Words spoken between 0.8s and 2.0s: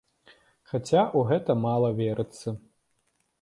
ў гэта мала